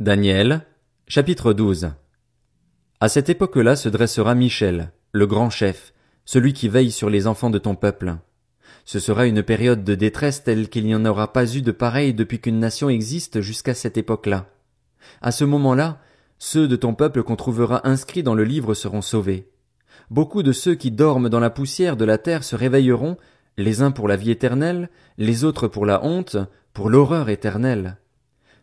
Daniel, 0.00 0.62
chapitre 1.08 1.52
12 1.52 1.90
À 3.00 3.08
cette 3.10 3.28
époque-là 3.28 3.76
se 3.76 3.90
dressera 3.90 4.34
Michel, 4.34 4.92
le 5.12 5.26
grand 5.26 5.50
chef, 5.50 5.92
celui 6.24 6.54
qui 6.54 6.70
veille 6.70 6.90
sur 6.90 7.10
les 7.10 7.26
enfants 7.26 7.50
de 7.50 7.58
ton 7.58 7.74
peuple. 7.74 8.14
Ce 8.86 8.98
sera 8.98 9.26
une 9.26 9.42
période 9.42 9.84
de 9.84 9.94
détresse 9.94 10.42
telle 10.42 10.70
qu'il 10.70 10.86
n'y 10.86 10.94
en 10.94 11.04
aura 11.04 11.34
pas 11.34 11.54
eu 11.54 11.60
de 11.60 11.70
pareille 11.70 12.14
depuis 12.14 12.40
qu'une 12.40 12.60
nation 12.60 12.88
existe 12.88 13.42
jusqu'à 13.42 13.74
cette 13.74 13.98
époque-là. 13.98 14.46
À 15.20 15.32
ce 15.32 15.44
moment-là, 15.44 16.00
ceux 16.38 16.66
de 16.66 16.76
ton 16.76 16.94
peuple 16.94 17.22
qu'on 17.22 17.36
trouvera 17.36 17.86
inscrits 17.86 18.22
dans 18.22 18.34
le 18.34 18.44
livre 18.44 18.72
seront 18.72 19.02
sauvés. 19.02 19.50
Beaucoup 20.08 20.42
de 20.42 20.52
ceux 20.52 20.76
qui 20.76 20.90
dorment 20.90 21.28
dans 21.28 21.40
la 21.40 21.50
poussière 21.50 21.98
de 21.98 22.06
la 22.06 22.16
terre 22.16 22.44
se 22.44 22.56
réveilleront, 22.56 23.18
les 23.58 23.82
uns 23.82 23.90
pour 23.90 24.08
la 24.08 24.16
vie 24.16 24.30
éternelle, 24.30 24.88
les 25.18 25.44
autres 25.44 25.68
pour 25.68 25.84
la 25.84 26.02
honte, 26.02 26.38
pour 26.72 26.88
l'horreur 26.88 27.28
éternelle. 27.28 27.98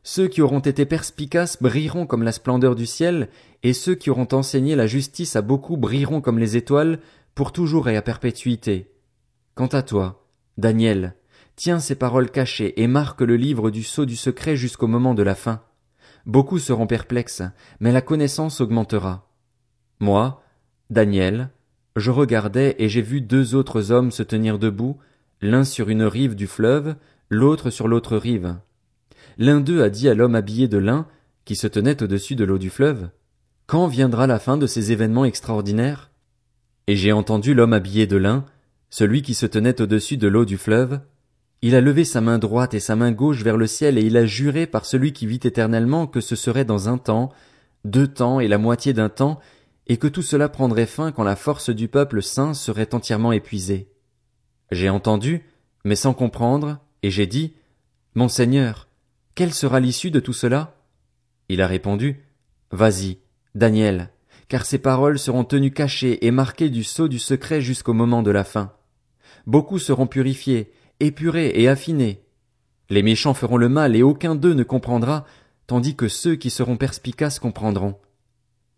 Ceux 0.10 0.30
qui 0.30 0.42
auront 0.42 0.60
été 0.60 0.86
perspicaces 0.86 1.62
brilleront 1.62 2.06
comme 2.06 2.24
la 2.24 2.32
splendeur 2.32 2.76
du 2.76 2.86
ciel, 2.86 3.28
et 3.62 3.74
ceux 3.74 3.94
qui 3.94 4.10
auront 4.10 4.30
enseigné 4.32 4.74
la 4.74 4.88
justice 4.88 5.36
à 5.36 5.42
beaucoup 5.42 5.76
brilleront 5.76 6.22
comme 6.22 6.40
les 6.40 6.56
étoiles, 6.56 7.00
pour 7.36 7.52
toujours 7.52 7.90
et 7.90 7.98
à 7.98 8.02
perpétuité. 8.02 8.90
Quant 9.54 9.68
à 9.68 9.82
toi, 9.82 10.26
Daniel, 10.58 11.14
tiens 11.58 11.80
ces 11.80 11.96
paroles 11.96 12.32
cachées 12.32 12.82
et 12.82 12.88
marque 12.88 13.20
le 13.20 13.36
livre 13.36 13.70
du 13.70 13.84
sceau 13.84 14.06
du 14.06 14.16
secret 14.16 14.56
jusqu'au 14.56 14.88
moment 14.88 15.14
de 15.14 15.24
la 15.24 15.36
fin. 15.36 15.62
Beaucoup 16.26 16.58
seront 16.58 16.88
perplexes, 16.88 17.44
mais 17.82 17.92
la 17.92 18.02
connaissance 18.02 18.62
augmentera. 18.62 19.30
Moi, 20.00 20.42
Daniel, 20.90 21.50
je 21.98 22.12
regardais 22.12 22.78
et 22.80 22.88
j'ai 22.88 23.02
vu 23.02 23.20
deux 23.20 23.56
autres 23.56 23.92
hommes 23.92 24.12
se 24.12 24.24
tenir 24.24 24.58
debout, 24.58 25.00
l'un 25.42 25.66
sur 25.66 25.90
une 25.90 26.04
rive 26.04 26.36
du 26.36 26.48
fleuve, 26.48 26.96
l'autre 27.30 27.70
sur 27.70 27.90
l'autre 27.90 28.16
rive. 28.16 28.56
L'un 29.38 29.60
d'eux 29.60 29.84
a 29.84 29.90
dit 29.90 30.10
à 30.10 30.14
l'homme 30.14 30.36
habillé 30.36 30.68
de 30.68 30.78
lin, 30.78 31.08
qui 31.46 31.56
se 31.56 31.68
tenait 31.68 32.02
au-dessus 32.02 32.36
de 32.36 32.44
l'eau 32.44 32.58
du 32.58 32.70
fleuve, 32.70 33.10
Quand 33.68 33.88
viendra 33.88 34.28
la 34.28 34.40
fin 34.40 34.58
de 34.58 34.66
ces 34.66 34.92
événements 34.92 35.26
extraordinaires? 35.26 36.12
Et 36.88 36.96
j'ai 36.96 37.12
entendu 37.12 37.54
l'homme 37.54 37.74
habillé 37.74 38.08
de 38.08 38.18
lin, 38.18 38.46
celui 38.90 39.22
qui 39.22 39.34
se 39.34 39.46
tenait 39.46 39.82
au-dessus 39.82 40.18
de 40.18 40.28
l'eau 40.28 40.46
du 40.46 40.58
fleuve, 40.58 41.02
il 41.62 41.76
a 41.76 41.82
levé 41.82 42.06
sa 42.06 42.22
main 42.22 42.38
droite 42.38 42.74
et 42.74 42.80
sa 42.80 42.96
main 42.96 43.12
gauche 43.12 43.44
vers 43.44 43.58
le 43.58 43.68
ciel 43.68 43.98
et 43.98 44.02
il 44.02 44.16
a 44.16 44.26
juré 44.26 44.68
par 44.68 44.86
celui 44.86 45.12
qui 45.12 45.26
vit 45.26 45.40
éternellement 45.44 46.06
que 46.06 46.22
ce 46.22 46.36
serait 46.36 46.66
dans 46.66 46.88
un 46.88 46.98
temps, 46.98 47.32
deux 47.84 48.08
temps 48.08 48.40
et 48.40 48.48
la 48.48 48.58
moitié 48.58 48.94
d'un 48.94 49.10
temps, 49.10 49.40
et 49.88 49.98
que 49.98 50.08
tout 50.08 50.22
cela 50.22 50.50
prendrait 50.50 50.86
fin 50.86 51.12
quand 51.12 51.24
la 51.24 51.36
force 51.36 51.70
du 51.70 51.88
peuple 51.88 52.22
saint 52.22 52.54
serait 52.54 52.94
entièrement 52.94 53.32
épuisée. 53.32 53.92
J'ai 54.72 54.90
entendu, 54.90 55.44
mais 55.84 55.96
sans 55.96 56.14
comprendre, 56.14 56.80
et 57.02 57.10
j'ai 57.10 57.26
dit, 57.26 57.56
Mon 58.14 58.28
Seigneur, 58.28 58.87
quelle 59.38 59.54
sera 59.54 59.80
l'issue 59.80 60.10
de 60.10 60.20
tout 60.20 60.34
cela? 60.34 60.74
Il 61.48 61.62
a 61.62 61.68
répondu, 61.68 62.26
Vas-y, 62.72 63.20
Daniel, 63.54 64.10
car 64.48 64.66
ces 64.66 64.80
paroles 64.80 65.20
seront 65.20 65.44
tenues 65.44 65.70
cachées 65.70 66.26
et 66.26 66.32
marquées 66.32 66.72
du 66.72 66.84
sceau 66.84 67.08
du 67.08 67.20
secret 67.20 67.62
jusqu'au 67.62 67.94
moment 67.94 68.24
de 68.24 68.32
la 68.32 68.44
fin. 68.44 68.74
Beaucoup 69.46 69.78
seront 69.78 70.08
purifiés, 70.08 70.72
épurés 71.00 71.52
et 71.54 71.68
affinés. 71.68 72.24
Les 72.90 73.04
méchants 73.04 73.36
feront 73.36 73.58
le 73.58 73.70
mal 73.70 73.96
et 73.96 74.02
aucun 74.02 74.34
d'eux 74.34 74.56
ne 74.56 74.64
comprendra, 74.64 75.24
tandis 75.68 75.96
que 75.96 76.08
ceux 76.08 76.36
qui 76.36 76.50
seront 76.50 76.76
perspicaces 76.76 77.38
comprendront. 77.38 78.00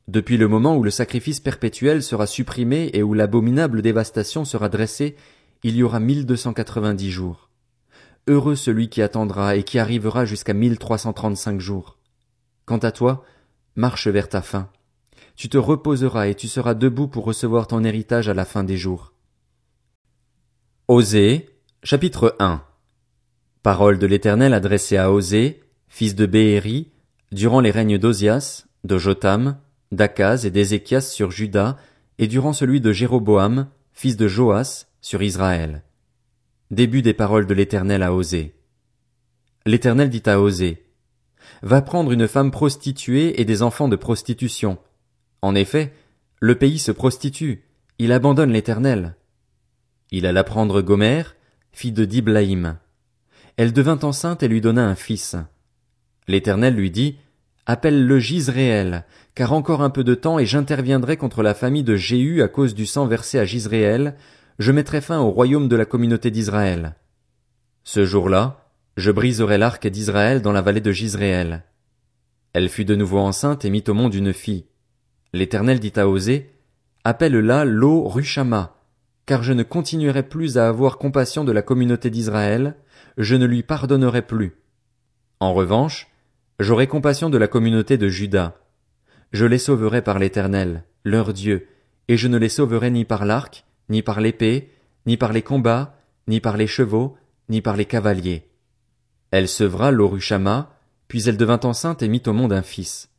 Depuis 0.10 0.36
le 0.36 0.50
moment 0.50 0.76
où 0.76 0.84
le 0.84 0.92
sacrifice 0.92 1.40
perpétuel 1.40 2.04
sera 2.04 2.28
supprimé 2.28 2.90
et 2.92 3.02
où 3.02 3.14
l'abominable 3.14 3.82
dévastation 3.82 4.44
sera 4.44 4.68
dressée, 4.68 5.16
il 5.64 5.78
y 5.78 5.84
aura 5.84 6.02
mille 6.02 6.26
deux 6.26 6.36
cent 6.36 6.52
quatre-vingt-dix 6.52 7.12
jours. 7.12 7.49
Heureux 8.30 8.56
celui 8.56 8.90
qui 8.90 9.02
attendra 9.02 9.56
et 9.56 9.64
qui 9.64 9.80
arrivera 9.80 10.24
jusqu'à 10.24 10.54
mille 10.54 10.78
trois 10.78 11.00
cent 11.00 11.14
trente-cinq 11.14 11.60
jours. 11.60 11.98
Quant 12.66 12.78
à 12.78 12.92
toi, 12.92 13.26
marche 13.76 14.08
vers 14.08 14.30
ta 14.30 14.44
fin. 14.44 14.70
Tu 15.36 15.50
te 15.50 15.58
reposeras 15.58 16.28
et 16.28 16.36
tu 16.36 16.48
seras 16.48 16.76
debout 16.76 17.08
pour 17.08 17.26
recevoir 17.26 17.66
ton 17.66 17.84
héritage 17.84 18.30
à 18.30 18.36
la 18.36 18.46
fin 18.46 18.64
des 18.64 18.78
jours. 18.78 19.14
Osée, 20.88 21.50
chapitre 21.82 22.36
1 22.38 22.62
Parole 23.64 23.98
de 23.98 24.06
l'Éternel 24.06 24.54
adressée 24.54 24.98
à 24.98 25.12
Osée, 25.12 25.64
fils 25.88 26.14
de 26.14 26.28
Béhéri, 26.28 26.92
durant 27.32 27.62
les 27.62 27.72
règnes 27.72 27.98
d'Ozias, 27.98 28.68
de 28.84 29.00
Jotam, 29.00 29.58
d'Akaz 29.92 30.46
et 30.46 30.52
d'Ézéchias 30.52 31.02
sur 31.02 31.32
Juda, 31.32 31.78
et 32.20 32.28
durant 32.28 32.54
celui 32.54 32.80
de 32.80 32.92
Jéroboam, 32.92 33.70
fils 33.92 34.18
de 34.18 34.28
Joas, 34.28 34.86
sur 35.02 35.24
Israël. 35.24 35.82
Début 36.72 37.02
des 37.02 37.16
paroles 37.16 37.48
de 37.48 37.56
l'Éternel 37.56 38.04
à 38.04 38.14
Osée. 38.14 38.54
L'Éternel 39.66 40.12
dit 40.12 40.22
à 40.28 40.40
Osée, 40.40 40.86
Va 41.64 41.82
prendre 41.82 42.12
une 42.12 42.28
femme 42.28 42.52
prostituée 42.52 43.42
et 43.42 43.46
des 43.46 43.64
enfants 43.64 43.88
de 43.88 43.96
prostitution. 43.96 44.78
En 45.42 45.56
effet, 45.56 45.92
le 46.40 46.54
pays 46.54 46.78
se 46.78 46.92
prostitue, 46.92 47.64
il 47.98 48.12
abandonne 48.12 48.52
l'Éternel. 48.52 49.16
Il 50.12 50.28
alla 50.28 50.44
prendre 50.44 50.84
Gomer, 50.84 51.36
fille 51.72 51.92
de 51.92 52.06
Diblaïm. 52.06 52.78
Elle 53.58 53.74
devint 53.74 54.00
enceinte 54.04 54.44
et 54.44 54.48
lui 54.48 54.62
donna 54.62 54.86
un 54.86 54.96
fils. 54.96 55.38
L'Éternel 56.28 56.76
lui 56.76 56.92
dit, 56.92 57.18
Appelle-le 57.66 58.20
Gisréel, 58.20 59.06
car 59.34 59.54
encore 59.54 59.82
un 59.82 59.90
peu 59.90 60.04
de 60.04 60.14
temps 60.14 60.38
et 60.38 60.46
j'interviendrai 60.46 61.18
contre 61.18 61.42
la 61.42 61.56
famille 61.56 61.84
de 61.84 61.96
Jéhu 61.96 62.44
à 62.44 62.48
cause 62.48 62.76
du 62.76 62.86
sang 62.86 63.08
versé 63.08 63.40
à 63.40 63.46
Gisréel, 63.46 64.16
je 64.60 64.74
mettrai 64.74 65.00
fin 65.00 65.20
au 65.20 65.30
royaume 65.32 65.70
de 65.70 65.76
la 65.78 65.86
communauté 65.86 66.32
d'Israël. 66.32 66.96
Ce 67.86 68.06
jour-là, 68.06 68.70
je 68.98 69.10
briserai 69.10 69.58
l'arc 69.58 69.88
d'Israël 69.88 70.42
dans 70.42 70.52
la 70.52 70.62
vallée 70.62 70.82
de 70.82 70.92
Gisréel. 70.92 71.64
Elle 72.52 72.68
fut 72.68 72.84
de 72.84 72.96
nouveau 72.96 73.20
enceinte 73.20 73.64
et 73.64 73.70
mit 73.70 73.86
au 73.88 73.94
monde 73.94 74.14
une 74.14 74.34
fille. 74.34 74.66
L'Éternel 75.32 75.80
dit 75.80 75.94
à 75.96 76.10
Osée, 76.10 76.52
Appelle-la 77.06 77.64
Lo 77.64 78.10
Rushama, 78.10 78.76
car 79.26 79.44
je 79.44 79.54
ne 79.54 79.64
continuerai 79.64 80.24
plus 80.24 80.58
à 80.58 80.68
avoir 80.68 80.98
compassion 80.98 81.46
de 81.46 81.54
la 81.54 81.62
communauté 81.62 82.10
d'Israël, 82.10 82.76
je 83.18 83.36
ne 83.36 83.46
lui 83.46 83.64
pardonnerai 83.64 84.24
plus. 84.24 84.58
En 85.40 85.54
revanche, 85.54 86.12
j'aurai 86.60 86.88
compassion 86.88 87.30
de 87.30 87.38
la 87.38 87.48
communauté 87.48 87.98
de 87.98 88.10
Juda. 88.10 88.58
Je 89.32 89.46
les 89.46 89.58
sauverai 89.58 90.02
par 90.02 90.20
l'Éternel, 90.20 90.84
leur 91.06 91.32
Dieu, 91.32 91.68
et 92.10 92.18
je 92.18 92.28
ne 92.28 92.38
les 92.38 92.50
sauverai 92.50 92.92
ni 92.92 93.06
par 93.06 93.24
l'arc, 93.24 93.64
ni 93.90 94.02
par 94.02 94.22
l'épée, 94.22 94.72
ni 95.06 95.18
par 95.18 95.34
les 95.34 95.42
combats, 95.42 95.98
ni 96.28 96.40
par 96.40 96.58
les 96.58 96.68
chevaux, 96.68 97.18
ni 97.50 97.62
par 97.62 97.76
les 97.76 97.86
cavaliers. 97.86 98.50
Elle 99.32 99.48
sevra 99.48 99.92
l'Orushama, 99.92 100.76
puis 101.08 101.28
elle 101.28 101.38
devint 101.38 101.60
enceinte 101.64 102.04
et 102.04 102.08
mit 102.08 102.24
au 102.28 102.34
monde 102.34 102.54
un 102.54 102.62
fils. 102.62 103.10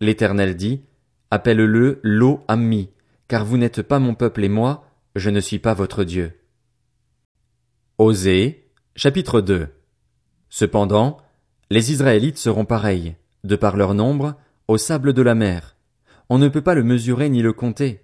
L'Éternel 0.00 0.56
dit, 0.56 0.82
Appelle-le 1.30 2.00
Lo 2.02 2.44
Ammi, 2.48 2.90
car 3.28 3.44
vous 3.44 3.56
n'êtes 3.56 3.82
pas 3.82 3.98
mon 3.98 4.14
peuple 4.14 4.44
et 4.44 4.48
moi, 4.48 4.84
je 5.14 5.30
ne 5.30 5.40
suis 5.40 5.58
pas 5.58 5.74
votre 5.74 6.04
Dieu. 6.04 6.32
Osée, 7.98 8.68
chapitre 8.94 9.40
2 9.40 9.68
Cependant, 10.50 11.18
les 11.70 11.92
Israélites 11.92 12.38
seront 12.38 12.64
pareils, 12.64 13.16
de 13.44 13.56
par 13.56 13.76
leur 13.76 13.94
nombre, 13.94 14.36
au 14.68 14.78
sable 14.78 15.12
de 15.12 15.22
la 15.22 15.34
mer. 15.34 15.76
On 16.28 16.38
ne 16.38 16.48
peut 16.48 16.62
pas 16.62 16.74
le 16.74 16.84
mesurer 16.84 17.28
ni 17.28 17.42
le 17.42 17.52
compter. 17.52 18.02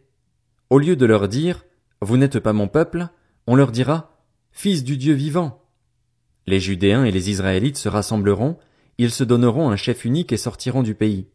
Au 0.70 0.78
lieu 0.78 0.96
de 0.96 1.06
leur 1.06 1.28
dire, 1.28 1.64
vous 2.02 2.16
n'êtes 2.16 2.40
pas 2.40 2.52
mon 2.52 2.66
peuple, 2.66 3.08
on 3.46 3.54
leur 3.54 3.70
dira, 3.70 4.18
Fils 4.50 4.82
du 4.82 4.96
Dieu 4.96 5.14
vivant. 5.14 5.62
Les 6.48 6.58
Judéens 6.58 7.04
et 7.04 7.12
les 7.12 7.30
Israélites 7.30 7.78
se 7.78 7.88
rassembleront, 7.88 8.58
ils 8.98 9.12
se 9.12 9.22
donneront 9.22 9.70
un 9.70 9.76
chef 9.76 10.04
unique 10.04 10.32
et 10.32 10.36
sortiront 10.36 10.82
du 10.82 10.96
pays. 10.96 11.28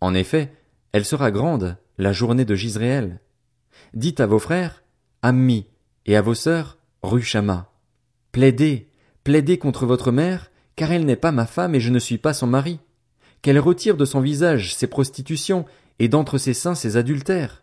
En 0.00 0.12
effet, 0.12 0.52
elle 0.92 1.04
sera 1.04 1.30
grande, 1.30 1.76
la 1.96 2.12
journée 2.12 2.44
de 2.44 2.56
Gisréel. 2.56 3.20
Dites 3.94 4.18
à 4.18 4.26
vos 4.26 4.40
frères, 4.40 4.82
Ammi, 5.22 5.66
et 6.06 6.16
à 6.16 6.22
vos 6.22 6.34
sœurs, 6.34 6.78
Rushama. 7.04 7.70
Plaidez, 8.32 8.88
plaidez 9.22 9.58
contre 9.58 9.86
votre 9.86 10.10
mère, 10.10 10.50
car 10.74 10.90
elle 10.90 11.06
n'est 11.06 11.14
pas 11.14 11.32
ma 11.32 11.46
femme 11.46 11.76
et 11.76 11.80
je 11.80 11.90
ne 11.90 12.00
suis 12.00 12.18
pas 12.18 12.34
son 12.34 12.48
mari. 12.48 12.80
Qu'elle 13.42 13.60
retire 13.60 13.96
de 13.96 14.04
son 14.04 14.20
visage 14.20 14.74
ses 14.74 14.88
prostitutions 14.88 15.66
et 16.00 16.08
d'entre 16.08 16.36
ses 16.36 16.54
seins 16.54 16.74
ses 16.74 16.96
adultères. 16.96 17.62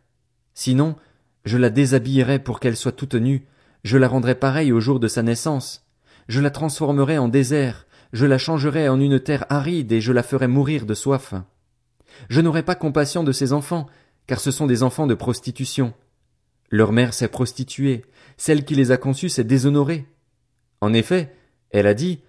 Sinon, 0.53 0.95
je 1.45 1.57
la 1.57 1.69
déshabillerai 1.69 2.39
pour 2.39 2.59
qu'elle 2.59 2.75
soit 2.75 2.91
toute 2.91 3.15
nue, 3.15 3.45
je 3.83 3.97
la 3.97 4.07
rendrai 4.07 4.35
pareille 4.35 4.71
au 4.71 4.79
jour 4.79 4.99
de 4.99 5.07
sa 5.07 5.23
naissance. 5.23 5.85
Je 6.27 6.41
la 6.41 6.49
transformerai 6.51 7.17
en 7.17 7.27
désert, 7.29 7.87
je 8.13 8.25
la 8.25 8.37
changerai 8.37 8.89
en 8.89 8.99
une 8.99 9.19
terre 9.19 9.45
aride 9.49 9.91
et 9.91 10.01
je 10.01 10.11
la 10.11 10.23
ferai 10.23 10.47
mourir 10.47 10.85
de 10.85 10.93
soif. 10.93 11.33
Je 12.29 12.41
n'aurai 12.41 12.63
pas 12.63 12.75
compassion 12.75 13.23
de 13.23 13.31
ses 13.31 13.53
enfants, 13.53 13.87
car 14.25 14.39
ce 14.39 14.51
sont 14.51 14.67
des 14.67 14.83
enfants 14.83 15.07
de 15.07 15.13
prostitution. 15.13 15.93
Leur 16.69 16.91
mère 16.91 17.13
s'est 17.13 17.27
prostituée, 17.27 18.03
celle 18.35 18.65
qui 18.65 18.75
les 18.75 18.91
a 18.91 18.97
conçus 18.97 19.29
s'est 19.29 19.43
déshonorée. 19.43 20.05
En 20.81 20.93
effet, 20.93 21.33
elle 21.69 21.87
a 21.87 21.93
dit, 21.93 22.21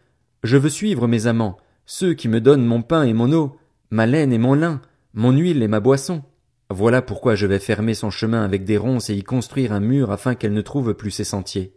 Je 0.44 0.56
veux 0.56 0.69
suivre 0.69 1.06
mes 1.06 1.26
amants, 1.26 1.58
ceux 1.87 2.14
qui 2.14 2.28
me 2.28 2.40
donnent 2.40 2.64
mon 2.64 2.82
pain 2.82 3.02
et 3.02 3.12
mon 3.12 3.32
eau, 3.32 3.58
ma 3.90 4.06
laine 4.06 4.32
et 4.32 4.38
mon 4.38 4.55
lin, 4.55 4.81
mon 5.14 5.32
huile 5.32 5.62
et 5.62 5.69
ma 5.69 5.81
boisson. 5.81 6.22
Voilà 6.70 7.00
pourquoi 7.00 7.35
je 7.35 7.47
vais 7.47 7.59
fermer 7.59 7.94
son 7.94 8.11
chemin 8.11 8.44
avec 8.44 8.65
des 8.65 8.76
ronces 8.76 9.09
et 9.09 9.15
y 9.15 9.23
construire 9.23 9.73
un 9.73 9.81
mur 9.81 10.11
afin 10.11 10.35
qu'elle 10.35 10.53
ne 10.53 10.61
trouve 10.61 10.93
plus 10.93 11.11
ses 11.11 11.25
sentiers. 11.25 11.75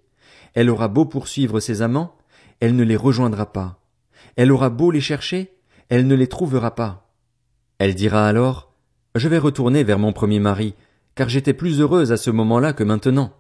Elle 0.54 0.70
aura 0.70 0.90
beau 0.90 1.06
poursuivre 1.06 1.62
ses 1.62 1.82
amants, 1.82 2.18
elle 2.60 2.76
ne 2.76 2.84
les 2.84 2.98
rejoindra 2.98 3.54
pas. 3.54 3.80
Elle 4.36 4.52
aura 4.52 4.70
beau 4.70 4.92
les 4.92 5.00
chercher, 5.00 5.56
elle 5.88 6.08
ne 6.08 6.16
les 6.16 6.28
trouvera 6.28 6.76
pas. 6.76 7.10
Elle 7.80 7.96
dira 7.96 8.28
alors, 8.28 8.74
Je 9.16 9.30
vais 9.30 9.38
retourner 9.38 9.84
vers 9.86 9.98
mon 9.98 10.12
premier 10.12 10.40
mari, 10.40 10.76
car 11.16 11.30
j'étais 11.30 11.54
plus 11.54 11.80
heureuse 11.80 12.12
à 12.12 12.18
ce 12.18 12.30
moment-là 12.30 12.74
que 12.74 12.84
maintenant. 12.84 13.34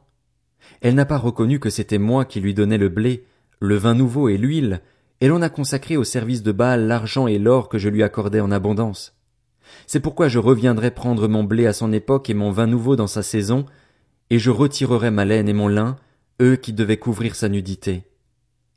Elle 0.81 0.95
n'a 0.95 1.05
pas 1.05 1.17
reconnu 1.17 1.59
que 1.59 1.69
c'était 1.69 1.97
moi 1.97 2.23
qui 2.23 2.39
lui 2.39 2.53
donnais 2.53 2.77
le 2.77 2.89
blé, 2.89 3.25
le 3.59 3.75
vin 3.75 3.93
nouveau 3.93 4.29
et 4.29 4.37
l'huile, 4.37 4.81
et 5.19 5.27
l'on 5.27 5.41
a 5.41 5.49
consacré 5.49 5.97
au 5.97 6.03
service 6.03 6.43
de 6.43 6.51
Baal 6.51 6.87
l'argent 6.87 7.27
et 7.27 7.39
l'or 7.39 7.67
que 7.67 7.77
je 7.77 7.89
lui 7.89 8.03
accordais 8.03 8.39
en 8.39 8.51
abondance. 8.51 9.20
C'est 9.87 9.99
pourquoi 9.99 10.27
je 10.27 10.39
reviendrai 10.39 10.91
prendre 10.91 11.27
mon 11.27 11.43
blé 11.43 11.67
à 11.67 11.73
son 11.73 11.91
époque 11.93 12.29
et 12.29 12.33
mon 12.33 12.51
vin 12.51 12.67
nouveau 12.67 12.95
dans 12.95 13.07
sa 13.07 13.23
saison, 13.23 13.65
et 14.29 14.39
je 14.39 14.49
retirerai 14.49 15.11
ma 15.11 15.25
laine 15.25 15.49
et 15.49 15.53
mon 15.53 15.67
lin, 15.67 15.97
eux 16.41 16.55
qui 16.55 16.73
devaient 16.73 16.97
couvrir 16.97 17.35
sa 17.35 17.49
nudité. 17.49 18.03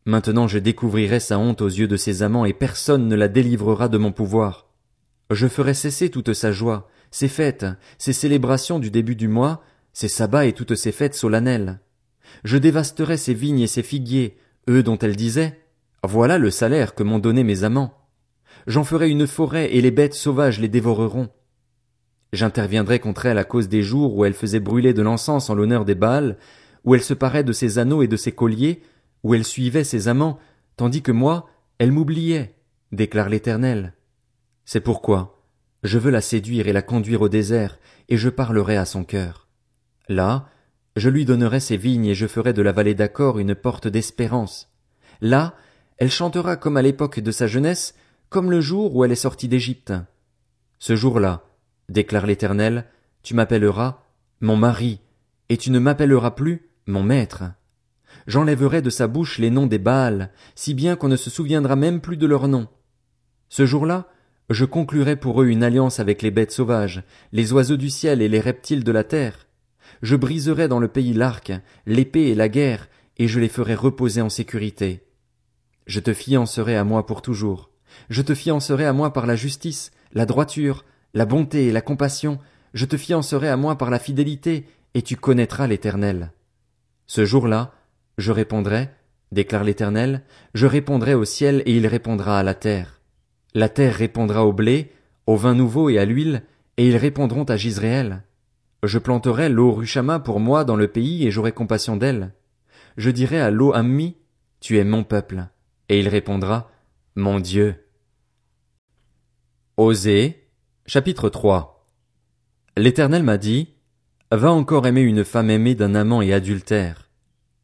Maintenant 0.06 0.48
je 0.48 0.58
découvrirai 0.58 1.20
sa 1.20 1.38
honte 1.38 1.62
aux 1.62 1.68
yeux 1.68 1.88
de 1.88 1.96
ses 1.96 2.22
amants, 2.22 2.44
et 2.44 2.52
personne 2.52 3.08
ne 3.08 3.14
la 3.14 3.28
délivrera 3.28 3.88
de 3.88 3.98
mon 3.98 4.12
pouvoir. 4.12 4.66
Je 5.30 5.48
ferai 5.48 5.74
cesser 5.74 6.10
toute 6.10 6.34
sa 6.34 6.52
joie, 6.52 6.88
ses 7.10 7.28
fêtes, 7.28 7.66
ses 7.96 8.12
célébrations 8.12 8.78
du 8.78 8.90
début 8.90 9.16
du 9.16 9.28
mois, 9.28 9.62
ses 9.92 10.08
sabbats 10.08 10.46
et 10.46 10.52
toutes 10.52 10.74
ses 10.74 10.92
fêtes 10.92 11.14
solennelles. 11.14 11.80
Je 12.42 12.58
dévasterai 12.58 13.16
ses 13.16 13.34
vignes 13.34 13.60
et 13.60 13.66
ses 13.66 13.82
figuiers, 13.82 14.36
eux 14.68 14.82
dont 14.82 14.98
elle 14.98 15.16
disait, 15.16 15.60
Voilà 16.02 16.36
le 16.36 16.50
salaire 16.50 16.94
que 16.94 17.02
m'ont 17.02 17.18
donné 17.18 17.44
mes 17.44 17.64
amants. 17.64 18.03
J'en 18.66 18.84
ferai 18.84 19.10
une 19.10 19.26
forêt 19.26 19.74
et 19.74 19.80
les 19.80 19.90
bêtes 19.90 20.14
sauvages 20.14 20.60
les 20.60 20.68
dévoreront. 20.68 21.28
J'interviendrai 22.32 22.98
contre 22.98 23.26
elle 23.26 23.38
à 23.38 23.44
cause 23.44 23.68
des 23.68 23.82
jours 23.82 24.16
où 24.16 24.24
elle 24.24 24.34
faisait 24.34 24.60
brûler 24.60 24.92
de 24.92 25.02
l'encens 25.02 25.50
en 25.50 25.54
l'honneur 25.54 25.84
des 25.84 25.94
Baals, 25.94 26.36
où 26.84 26.94
elle 26.94 27.02
se 27.02 27.14
parait 27.14 27.44
de 27.44 27.52
ses 27.52 27.78
anneaux 27.78 28.02
et 28.02 28.08
de 28.08 28.16
ses 28.16 28.32
colliers, 28.32 28.82
où 29.22 29.34
elle 29.34 29.44
suivait 29.44 29.84
ses 29.84 30.08
amants, 30.08 30.38
tandis 30.76 31.02
que 31.02 31.12
moi, 31.12 31.48
elle 31.78 31.92
m'oubliait, 31.92 32.56
déclare 32.92 33.28
l'Éternel. 33.28 33.94
C'est 34.64 34.80
pourquoi 34.80 35.34
je 35.84 35.98
veux 35.98 36.10
la 36.10 36.22
séduire 36.22 36.66
et 36.66 36.72
la 36.72 36.80
conduire 36.80 37.20
au 37.20 37.28
désert, 37.28 37.78
et 38.08 38.16
je 38.16 38.30
parlerai 38.30 38.78
à 38.78 38.86
son 38.86 39.04
cœur. 39.04 39.48
Là, 40.08 40.48
je 40.96 41.10
lui 41.10 41.26
donnerai 41.26 41.60
ses 41.60 41.76
vignes 41.76 42.06
et 42.06 42.14
je 42.14 42.26
ferai 42.26 42.54
de 42.54 42.62
la 42.62 42.72
vallée 42.72 42.94
d'accord 42.94 43.38
une 43.38 43.54
porte 43.54 43.86
d'espérance. 43.86 44.72
Là, 45.20 45.54
elle 45.98 46.10
chantera 46.10 46.56
comme 46.56 46.78
à 46.78 46.82
l'époque 46.82 47.20
de 47.20 47.30
sa 47.30 47.46
jeunesse, 47.46 47.94
comme 48.34 48.50
le 48.50 48.60
jour 48.60 48.96
où 48.96 49.04
elle 49.04 49.12
est 49.12 49.14
sortie 49.14 49.46
d'Égypte. 49.46 49.92
Ce 50.80 50.96
jour-là, 50.96 51.44
déclare 51.88 52.26
l'Éternel, 52.26 52.86
tu 53.22 53.32
m'appelleras 53.32 54.00
mon 54.40 54.56
mari, 54.56 54.98
et 55.50 55.56
tu 55.56 55.70
ne 55.70 55.78
m'appelleras 55.78 56.32
plus 56.32 56.68
mon 56.88 57.04
maître. 57.04 57.44
J'enlèverai 58.26 58.82
de 58.82 58.90
sa 58.90 59.06
bouche 59.06 59.38
les 59.38 59.50
noms 59.50 59.68
des 59.68 59.78
Baals, 59.78 60.32
si 60.56 60.74
bien 60.74 60.96
qu'on 60.96 61.06
ne 61.06 61.14
se 61.14 61.30
souviendra 61.30 61.76
même 61.76 62.00
plus 62.00 62.16
de 62.16 62.26
leurs 62.26 62.48
noms. 62.48 62.66
Ce 63.50 63.66
jour-là, 63.66 64.08
je 64.50 64.64
conclurai 64.64 65.14
pour 65.14 65.40
eux 65.40 65.46
une 65.46 65.62
alliance 65.62 66.00
avec 66.00 66.20
les 66.20 66.32
bêtes 66.32 66.50
sauvages, 66.50 67.04
les 67.30 67.52
oiseaux 67.52 67.76
du 67.76 67.88
ciel 67.88 68.20
et 68.20 68.28
les 68.28 68.40
reptiles 68.40 68.82
de 68.82 68.90
la 68.90 69.04
terre. 69.04 69.46
Je 70.02 70.16
briserai 70.16 70.66
dans 70.66 70.80
le 70.80 70.88
pays 70.88 71.12
l'arc, 71.12 71.52
l'épée 71.86 72.30
et 72.30 72.34
la 72.34 72.48
guerre, 72.48 72.88
et 73.16 73.28
je 73.28 73.38
les 73.38 73.48
ferai 73.48 73.76
reposer 73.76 74.22
en 74.22 74.28
sécurité. 74.28 75.06
Je 75.86 76.00
te 76.00 76.12
fiancerai 76.12 76.74
à 76.74 76.82
moi 76.82 77.06
pour 77.06 77.22
toujours. 77.22 77.70
Je 78.10 78.22
te 78.22 78.34
fiancerai 78.34 78.84
à 78.84 78.92
moi 78.92 79.12
par 79.12 79.26
la 79.26 79.36
justice, 79.36 79.92
la 80.12 80.26
droiture, 80.26 80.84
la 81.14 81.26
bonté 81.26 81.66
et 81.66 81.72
la 81.72 81.80
compassion. 81.80 82.38
Je 82.72 82.84
te 82.84 82.96
fiancerai 82.96 83.48
à 83.48 83.56
moi 83.56 83.76
par 83.78 83.90
la 83.90 83.98
fidélité, 83.98 84.66
et 84.94 85.02
tu 85.02 85.16
connaîtras 85.16 85.66
l'Éternel. 85.66 86.32
Ce 87.06 87.24
jour-là, 87.24 87.72
je 88.18 88.32
répondrai, 88.32 88.90
déclare 89.32 89.64
l'Éternel, 89.64 90.22
je 90.54 90.66
répondrai 90.66 91.14
au 91.14 91.24
ciel 91.24 91.62
et 91.66 91.76
il 91.76 91.86
répondra 91.86 92.38
à 92.38 92.42
la 92.42 92.54
terre. 92.54 93.00
La 93.54 93.68
terre 93.68 93.94
répondra 93.94 94.44
au 94.44 94.52
blé, 94.52 94.92
au 95.26 95.36
vin 95.36 95.54
nouveau 95.54 95.90
et 95.90 95.98
à 95.98 96.04
l'huile, 96.04 96.42
et 96.76 96.88
ils 96.88 96.96
répondront 96.96 97.44
à 97.44 97.56
Gisréel. 97.56 98.22
Je 98.82 98.98
planterai 98.98 99.48
l'eau 99.48 99.72
Ruchama 99.72 100.18
pour 100.18 100.40
moi 100.40 100.64
dans 100.64 100.76
le 100.76 100.88
pays 100.88 101.26
et 101.26 101.30
j'aurai 101.30 101.52
compassion 101.52 101.96
d'elle. 101.96 102.32
Je 102.96 103.10
dirai 103.10 103.40
à 103.40 103.50
l'eau 103.50 103.72
Ammi, 103.72 104.16
tu 104.60 104.78
es 104.78 104.84
mon 104.84 105.04
peuple. 105.04 105.46
Et 105.88 106.00
il 106.00 106.08
répondra, 106.08 106.70
mon 107.16 107.40
Dieu. 107.40 107.83
Osée, 109.76 110.46
chapitre 110.86 111.28
3. 111.28 111.88
L'Éternel 112.76 113.24
m'a 113.24 113.38
dit, 113.38 113.74
Va 114.30 114.52
encore 114.52 114.86
aimer 114.86 115.00
une 115.00 115.24
femme 115.24 115.50
aimée 115.50 115.74
d'un 115.74 115.96
amant 115.96 116.22
et 116.22 116.32
adultère. 116.32 117.10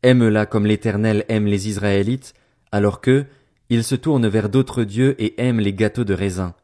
Aime-la 0.03 0.45
comme 0.45 0.67
l'Éternel 0.67 1.25
aime 1.29 1.47
les 1.47 1.69
Israélites, 1.69 2.35
alors 2.73 3.01
que, 3.01 3.27
ils 3.69 3.85
se 3.85 3.95
tournent 3.95 4.27
vers 4.27 4.49
d'autres 4.49 4.83
dieux 4.83 5.15
et 5.23 5.41
aiment 5.41 5.61
les 5.61 5.73
gâteaux 5.73 6.03
de 6.03 6.13
raisin. 6.13 6.57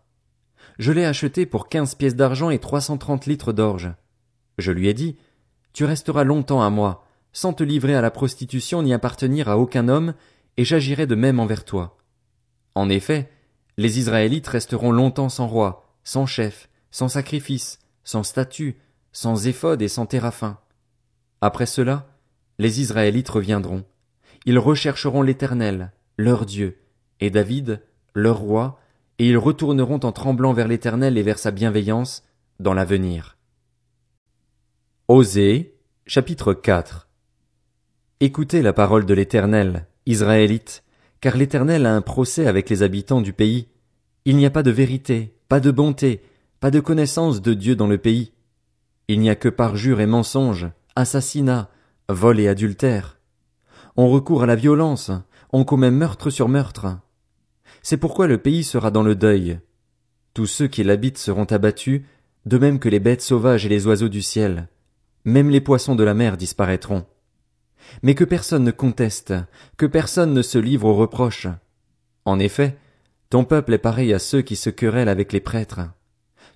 Je 0.80 0.90
l'ai 0.90 1.04
acheté 1.04 1.46
pour 1.46 1.68
quinze 1.68 1.94
pièces 1.94 2.16
d'argent 2.16 2.50
et 2.50 2.58
trois 2.58 2.80
cent 2.80 2.98
trente 2.98 3.26
litres 3.26 3.52
d'orge. 3.52 3.92
Je 4.58 4.72
lui 4.72 4.88
ai 4.88 4.94
dit, 4.94 5.16
Tu 5.72 5.84
resteras 5.84 6.24
longtemps 6.24 6.62
à 6.62 6.70
moi, 6.70 7.06
sans 7.32 7.52
te 7.52 7.62
livrer 7.62 7.94
à 7.94 8.00
la 8.00 8.10
prostitution 8.10 8.82
ni 8.82 8.92
appartenir 8.92 9.48
à 9.48 9.58
aucun 9.58 9.86
homme, 9.86 10.14
et 10.56 10.64
j'agirai 10.64 11.06
de 11.06 11.14
même 11.14 11.38
envers 11.38 11.64
toi. 11.64 11.98
En 12.74 12.88
effet, 12.88 13.30
les 13.76 13.98
Israélites 13.98 14.46
resteront 14.46 14.90
longtemps 14.90 15.28
sans 15.28 15.46
roi, 15.46 15.84
sans 16.04 16.26
chef, 16.26 16.68
sans 16.90 17.08
sacrifice, 17.08 17.78
sans 18.04 18.22
statut, 18.22 18.76
sans 19.12 19.46
éphode 19.46 19.82
et 19.82 19.88
sans 19.88 20.06
téraphin. 20.06 20.58
Après 21.40 21.66
cela, 21.66 22.06
les 22.58 22.80
Israélites 22.80 23.28
reviendront. 23.28 23.84
Ils 24.46 24.58
rechercheront 24.58 25.22
l'Éternel, 25.22 25.92
leur 26.16 26.46
Dieu, 26.46 26.78
et 27.20 27.30
David, 27.30 27.82
leur 28.14 28.38
roi, 28.38 28.80
et 29.18 29.28
ils 29.28 29.38
retourneront 29.38 30.00
en 30.00 30.12
tremblant 30.12 30.52
vers 30.52 30.68
l'Éternel 30.68 31.18
et 31.18 31.22
vers 31.22 31.38
sa 31.38 31.50
bienveillance 31.50 32.24
dans 32.60 32.74
l'avenir. 32.74 33.36
Osée, 35.08 35.74
chapitre 36.06 36.54
4 36.54 37.08
Écoutez 38.20 38.62
la 38.62 38.72
parole 38.72 39.04
de 39.04 39.14
l'Éternel, 39.14 39.86
Israélites, 40.06 40.82
car 41.26 41.36
l'Éternel 41.36 41.86
a 41.86 41.92
un 41.92 42.02
procès 42.02 42.46
avec 42.46 42.70
les 42.70 42.84
habitants 42.84 43.20
du 43.20 43.32
pays. 43.32 43.66
Il 44.26 44.36
n'y 44.36 44.46
a 44.46 44.50
pas 44.50 44.62
de 44.62 44.70
vérité, 44.70 45.34
pas 45.48 45.58
de 45.58 45.72
bonté, 45.72 46.22
pas 46.60 46.70
de 46.70 46.78
connaissance 46.78 47.42
de 47.42 47.52
Dieu 47.52 47.74
dans 47.74 47.88
le 47.88 47.98
pays. 47.98 48.30
Il 49.08 49.18
n'y 49.18 49.28
a 49.28 49.34
que 49.34 49.48
parjure 49.48 50.00
et 50.00 50.06
mensonge, 50.06 50.68
assassinat, 50.94 51.68
vol 52.08 52.38
et 52.38 52.46
adultère. 52.46 53.18
On 53.96 54.08
recourt 54.08 54.44
à 54.44 54.46
la 54.46 54.54
violence, 54.54 55.10
on 55.52 55.64
commet 55.64 55.90
meurtre 55.90 56.30
sur 56.30 56.48
meurtre. 56.48 56.96
C'est 57.82 57.96
pourquoi 57.96 58.28
le 58.28 58.38
pays 58.38 58.62
sera 58.62 58.92
dans 58.92 59.02
le 59.02 59.16
deuil. 59.16 59.58
Tous 60.32 60.46
ceux 60.46 60.68
qui 60.68 60.84
l'habitent 60.84 61.18
seront 61.18 61.46
abattus, 61.46 62.02
de 62.44 62.56
même 62.56 62.78
que 62.78 62.88
les 62.88 63.00
bêtes 63.00 63.20
sauvages 63.20 63.66
et 63.66 63.68
les 63.68 63.88
oiseaux 63.88 64.08
du 64.08 64.22
ciel 64.22 64.68
même 65.26 65.50
les 65.50 65.60
poissons 65.60 65.96
de 65.96 66.04
la 66.04 66.14
mer 66.14 66.36
disparaîtront. 66.36 67.04
Mais 68.02 68.14
que 68.14 68.24
personne 68.24 68.64
ne 68.64 68.70
conteste, 68.70 69.34
que 69.76 69.86
personne 69.86 70.32
ne 70.32 70.42
se 70.42 70.58
livre 70.58 70.88
aux 70.88 70.94
reproches. 70.94 71.48
En 72.24 72.38
effet, 72.38 72.76
ton 73.30 73.44
peuple 73.44 73.74
est 73.74 73.78
pareil 73.78 74.12
à 74.12 74.18
ceux 74.18 74.42
qui 74.42 74.56
se 74.56 74.70
querellent 74.70 75.08
avec 75.08 75.32
les 75.32 75.40
prêtres. 75.40 75.80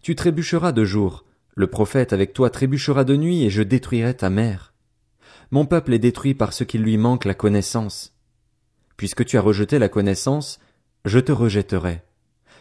Tu 0.02 0.14
trébucheras 0.14 0.72
de 0.72 0.84
jour, 0.84 1.24
le 1.54 1.66
prophète 1.66 2.12
avec 2.12 2.32
toi 2.32 2.48
trébuchera 2.50 3.04
de 3.04 3.16
nuit 3.16 3.44
et 3.44 3.50
je 3.50 3.62
détruirai 3.62 4.14
ta 4.14 4.30
mère. 4.30 4.72
Mon 5.50 5.66
peuple 5.66 5.92
est 5.94 5.98
détruit 5.98 6.34
parce 6.34 6.64
qu'il 6.64 6.82
lui 6.82 6.96
manque 6.96 7.24
la 7.24 7.34
connaissance. 7.34 8.14
Puisque 8.96 9.24
tu 9.24 9.36
as 9.36 9.40
rejeté 9.40 9.78
la 9.78 9.88
connaissance, 9.88 10.60
je 11.04 11.18
te 11.18 11.32
rejetterai. 11.32 12.02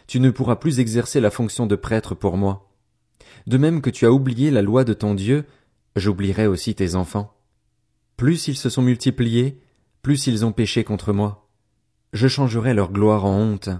Tu 0.06 0.18
ne 0.18 0.30
pourras 0.30 0.56
plus 0.56 0.80
exercer 0.80 1.20
la 1.20 1.30
fonction 1.30 1.66
de 1.66 1.76
prêtre 1.76 2.14
pour 2.14 2.36
moi. 2.36 2.68
De 3.46 3.58
même 3.58 3.80
que 3.80 3.90
tu 3.90 4.06
as 4.06 4.12
oublié 4.12 4.50
la 4.50 4.62
loi 4.62 4.84
de 4.84 4.92
ton 4.92 5.14
Dieu, 5.14 5.44
j'oublierai 5.94 6.46
aussi 6.46 6.74
tes 6.74 6.94
enfants. 6.94 7.32
Plus 8.20 8.48
ils 8.48 8.56
se 8.56 8.68
sont 8.68 8.82
multipliés, 8.82 9.58
plus 10.02 10.26
ils 10.26 10.44
ont 10.44 10.52
péché 10.52 10.84
contre 10.84 11.14
moi. 11.14 11.48
Je 12.12 12.28
changerai 12.28 12.74
leur 12.74 12.92
gloire 12.92 13.24
en 13.24 13.34
honte. 13.34 13.70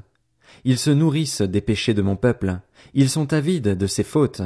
Ils 0.64 0.78
se 0.78 0.88
nourrissent 0.88 1.42
des 1.42 1.60
péchés 1.60 1.92
de 1.92 2.00
mon 2.00 2.16
peuple, 2.16 2.58
ils 2.94 3.10
sont 3.10 3.34
avides 3.34 3.76
de 3.76 3.86
ses 3.86 4.02
fautes. 4.02 4.40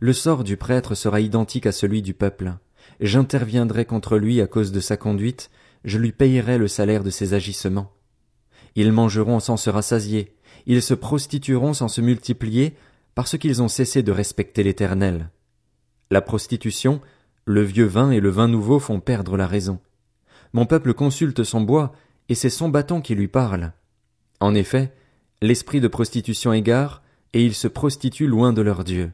Le 0.00 0.14
sort 0.14 0.44
du 0.44 0.56
prêtre 0.56 0.94
sera 0.94 1.20
identique 1.20 1.66
à 1.66 1.72
celui 1.72 2.00
du 2.00 2.14
peuple. 2.14 2.54
J'interviendrai 3.00 3.84
contre 3.84 4.16
lui 4.16 4.40
à 4.40 4.46
cause 4.46 4.72
de 4.72 4.80
sa 4.80 4.96
conduite, 4.96 5.50
je 5.84 5.98
lui 5.98 6.12
payerai 6.12 6.56
le 6.56 6.66
salaire 6.66 7.04
de 7.04 7.10
ses 7.10 7.34
agissements. 7.34 7.92
Ils 8.76 8.92
mangeront 8.92 9.40
sans 9.40 9.58
se 9.58 9.68
rassasier, 9.68 10.34
ils 10.64 10.80
se 10.80 10.94
prostitueront 10.94 11.74
sans 11.74 11.88
se 11.88 12.00
multiplier, 12.00 12.76
parce 13.14 13.36
qu'ils 13.36 13.60
ont 13.60 13.68
cessé 13.68 14.02
de 14.02 14.10
respecter 14.10 14.62
l'Éternel. 14.62 15.28
La 16.10 16.22
prostitution, 16.22 17.02
le 17.44 17.62
vieux 17.62 17.86
vin 17.86 18.10
et 18.10 18.20
le 18.20 18.30
vin 18.30 18.48
nouveau 18.48 18.78
font 18.78 19.00
perdre 19.00 19.36
la 19.36 19.46
raison. 19.46 19.80
Mon 20.52 20.66
peuple 20.66 20.94
consulte 20.94 21.44
son 21.44 21.60
bois, 21.60 21.92
et 22.28 22.34
c'est 22.34 22.50
son 22.50 22.68
bâton 22.68 23.00
qui 23.00 23.14
lui 23.14 23.28
parle. 23.28 23.72
En 24.40 24.54
effet, 24.54 24.92
l'esprit 25.40 25.80
de 25.80 25.88
prostitution 25.88 26.52
égare, 26.52 27.02
et 27.32 27.44
ils 27.44 27.54
se 27.54 27.68
prostituent 27.68 28.26
loin 28.26 28.52
de 28.52 28.62
leur 28.62 28.84
Dieu. 28.84 29.12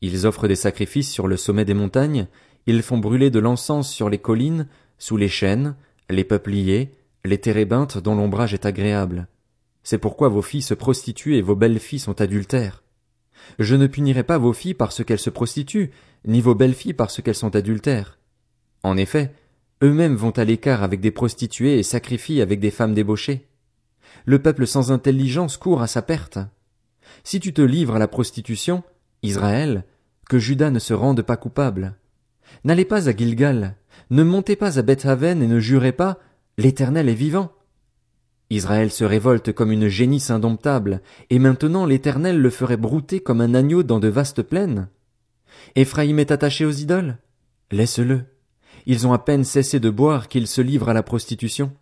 Ils 0.00 0.26
offrent 0.26 0.48
des 0.48 0.56
sacrifices 0.56 1.10
sur 1.10 1.28
le 1.28 1.36
sommet 1.36 1.64
des 1.64 1.74
montagnes, 1.74 2.26
ils 2.66 2.82
font 2.82 2.98
brûler 2.98 3.30
de 3.30 3.38
l'encens 3.38 3.90
sur 3.90 4.08
les 4.08 4.18
collines, 4.18 4.68
sous 4.98 5.16
les 5.16 5.28
chênes, 5.28 5.76
les 6.08 6.24
peupliers, 6.24 6.92
les 7.24 7.38
térébintes 7.38 7.98
dont 7.98 8.14
l'ombrage 8.14 8.54
est 8.54 8.66
agréable. 8.66 9.28
C'est 9.82 9.98
pourquoi 9.98 10.28
vos 10.28 10.42
filles 10.42 10.62
se 10.62 10.74
prostituent 10.74 11.36
et 11.36 11.42
vos 11.42 11.56
belles 11.56 11.78
filles 11.78 11.98
sont 11.98 12.20
adultères. 12.20 12.83
Je 13.58 13.76
ne 13.76 13.86
punirai 13.86 14.22
pas 14.22 14.38
vos 14.38 14.52
filles 14.52 14.74
parce 14.74 15.04
qu'elles 15.04 15.18
se 15.18 15.30
prostituent, 15.30 15.90
ni 16.26 16.40
vos 16.40 16.54
belles 16.54 16.74
filles 16.74 16.94
parce 16.94 17.20
qu'elles 17.20 17.34
sont 17.34 17.54
adultères. 17.56 18.18
En 18.82 18.96
effet, 18.96 19.32
eux-mêmes 19.82 20.16
vont 20.16 20.30
à 20.30 20.44
l'écart 20.44 20.82
avec 20.82 21.00
des 21.00 21.10
prostituées 21.10 21.78
et 21.78 21.82
sacrifient 21.82 22.40
avec 22.40 22.60
des 22.60 22.70
femmes 22.70 22.94
débauchées. 22.94 23.46
Le 24.24 24.38
peuple 24.38 24.66
sans 24.66 24.92
intelligence 24.92 25.56
court 25.56 25.82
à 25.82 25.86
sa 25.86 26.02
perte. 26.02 26.38
Si 27.22 27.40
tu 27.40 27.52
te 27.52 27.62
livres 27.62 27.96
à 27.96 27.98
la 27.98 28.08
prostitution, 28.08 28.82
Israël, 29.22 29.84
que 30.28 30.38
Judas 30.38 30.70
ne 30.70 30.78
se 30.78 30.94
rende 30.94 31.22
pas 31.22 31.36
coupable. 31.36 31.94
N'allez 32.64 32.84
pas 32.84 33.08
à 33.08 33.16
Gilgal, 33.16 33.76
ne 34.10 34.22
montez 34.22 34.56
pas 34.56 34.78
à 34.78 34.82
Bethaven 34.82 35.42
et 35.42 35.46
ne 35.46 35.60
jurez 35.60 35.92
pas, 35.92 36.18
l'Éternel 36.58 37.08
est 37.08 37.14
vivant. 37.14 37.52
Israël 38.50 38.90
se 38.90 39.04
révolte 39.04 39.52
comme 39.52 39.72
une 39.72 39.88
génisse 39.88 40.30
indomptable, 40.30 41.00
et 41.30 41.38
maintenant 41.38 41.86
l'Éternel 41.86 42.38
le 42.38 42.50
ferait 42.50 42.76
brouter 42.76 43.20
comme 43.20 43.40
un 43.40 43.54
agneau 43.54 43.82
dans 43.82 44.00
de 44.00 44.08
vastes 44.08 44.42
plaines. 44.42 44.88
Éphraïm 45.76 46.18
est 46.18 46.30
attaché 46.30 46.64
aux 46.64 46.70
idoles? 46.70 47.18
Laisse-le. 47.70 48.24
Ils 48.86 49.06
ont 49.06 49.12
à 49.12 49.18
peine 49.18 49.44
cessé 49.44 49.80
de 49.80 49.90
boire 49.90 50.28
qu'ils 50.28 50.46
se 50.46 50.60
livrent 50.60 50.90
à 50.90 50.94
la 50.94 51.02
prostitution. 51.02 51.72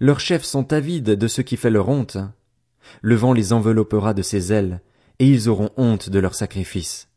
Leurs 0.00 0.20
chefs 0.20 0.44
sont 0.44 0.72
avides 0.72 1.10
de 1.10 1.28
ce 1.28 1.42
qui 1.42 1.56
fait 1.56 1.70
leur 1.70 1.88
honte. 1.88 2.18
Le 3.00 3.14
vent 3.14 3.32
les 3.32 3.52
enveloppera 3.52 4.14
de 4.14 4.22
ses 4.22 4.52
ailes, 4.52 4.80
et 5.18 5.28
ils 5.28 5.48
auront 5.48 5.70
honte 5.76 6.10
de 6.10 6.18
leurs 6.18 6.34
sacrifices. 6.34 7.08